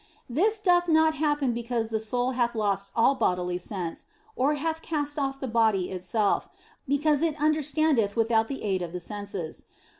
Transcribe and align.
This 0.27 0.55
30 0.55 0.55
THE 0.57 0.61
BLESSED 0.61 0.61
ANGELA 0.61 0.79
doth 0.79 0.87
not 0.95 1.13
happen 1.15 1.53
because 1.53 1.89
the 1.89 1.99
soul 1.99 2.31
hath 2.31 2.55
lost 2.55 2.91
all 2.95 3.13
bodily 3.13 3.59
sense, 3.59 4.07
or 4.35 4.55
hath 4.55 4.81
cast 4.81 5.19
off 5.19 5.39
the 5.39 5.45
body 5.47 5.91
itself, 5.91 6.49
but 6.49 6.57
because 6.87 7.21
it 7.21 7.39
understandeth 7.39 8.15
without 8.15 8.47
the 8.47 8.63
aid 8.63 8.81
of 8.81 8.93
the 8.93 8.99
senses. 8.99 9.65